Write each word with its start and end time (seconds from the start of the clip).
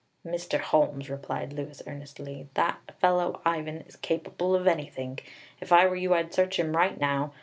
"Mr. 0.25 0.59
Holmes," 0.59 1.11
replied 1.11 1.53
Louis 1.53 1.79
earnestly, 1.85 2.49
"that 2.55 2.79
fellow 2.99 3.39
Ivan 3.45 3.81
is 3.81 3.95
capable 3.95 4.55
of 4.55 4.65
anything. 4.65 5.19
If 5.61 5.71
I 5.71 5.85
were 5.85 5.95
you 5.95 6.15
I'd 6.15 6.33
search 6.33 6.57
him 6.57 6.75
right 6.75 6.99
now. 6.99 7.33